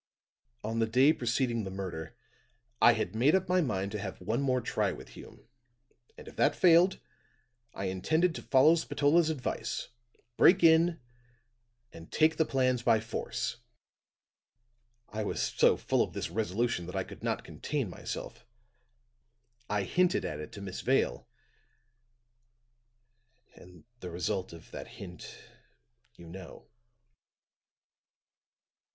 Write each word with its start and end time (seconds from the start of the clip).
"On 0.63 0.79
the 0.79 0.87
day 0.87 1.13
preceding 1.13 1.63
the 1.63 1.69
murder, 1.69 2.17
I 2.81 2.93
had 2.93 3.13
made 3.13 3.35
up 3.35 3.47
my 3.47 3.61
mind 3.61 3.91
to 3.91 3.99
have 3.99 4.19
one 4.19 4.41
more 4.41 4.59
try 4.59 4.91
with 4.91 5.09
Hume; 5.09 5.47
and 6.17 6.27
if 6.27 6.35
that 6.37 6.55
failed 6.55 6.99
I 7.75 7.85
intended 7.85 8.33
to 8.33 8.41
follow 8.41 8.73
Spatola's 8.73 9.29
advice, 9.29 9.89
break 10.37 10.63
in 10.63 10.99
and 11.93 12.11
take 12.11 12.37
the 12.37 12.45
plans 12.47 12.81
by 12.81 12.99
force. 12.99 13.57
I 15.09 15.21
was 15.23 15.39
so 15.39 15.77
full 15.77 16.01
of 16.01 16.13
this 16.13 16.31
resolution 16.31 16.87
that 16.87 16.95
I 16.95 17.03
could 17.03 17.21
not 17.21 17.43
contain 17.43 17.87
myself; 17.87 18.43
I 19.69 19.83
hinted 19.83 20.25
at 20.25 20.39
it 20.39 20.51
to 20.53 20.61
Miss 20.61 20.81
Vale; 20.81 21.27
and 23.53 23.83
the 23.99 24.09
result 24.09 24.51
of 24.51 24.71
that 24.71 24.87
hint, 24.97 25.37
you 26.15 26.25
know." 26.25 26.71